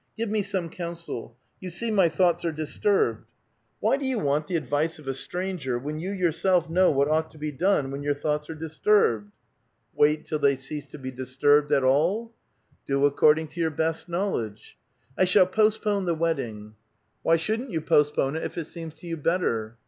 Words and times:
"Give 0.17 0.29
me 0.29 0.41
some 0.41 0.69
counsel; 0.71 1.37
you 1.59 1.69
see 1.69 1.91
my 1.91 2.09
thoughts 2.09 2.43
are 2.43 2.51
dis 2.51 2.79
turbed."" 2.79 3.25
Why 3.81 3.97
do 3.97 4.05
you 4.07 4.17
want 4.17 4.47
the 4.47 4.55
advice 4.55 4.97
of 4.97 5.07
a 5.07 5.13
stranger 5.13 5.77
when 5.77 5.99
you 5.99 6.09
.yourself 6.09 6.67
know 6.71 6.89
what 6.89 7.07
ought 7.07 7.29
to 7.29 7.37
be 7.37 7.51
done 7.51 7.91
when 7.91 8.01
your 8.01 8.15
thoughts 8.15 8.49
are 8.49 8.55
disturbed." 8.55 9.31
"Wait 9.93 10.25
till 10.25 10.39
thev 10.39 10.57
cease 10.57 10.87
to 10.87 10.97
be 10.97 11.11
disturbed 11.11 11.71
at 11.71 11.83
a''^"" 11.83 12.31
Do 12.87 13.05
according 13.05 13.49
to 13.49 13.59
your 13.59 13.69
best 13.69 14.09
knowledge."" 14.09 14.75
I 15.19 15.25
shall 15.25 15.45
postpone 15.45 16.05
the 16.05 16.15
wedding." 16.15 16.49
A 16.49 16.57
VITAL 16.63 16.75
QUESTION. 17.21 17.21
418 17.21 17.29
"Why 17.29 17.37
shouldn't 17.37 17.71
you 17.71 17.81
postpone 17.81 18.35
it 18.37 18.43
if 18.43 18.57
it 18.57 18.65
seems 18.65 18.95
to 18.95 19.05
you 19.05 19.17
better?" 19.17 19.77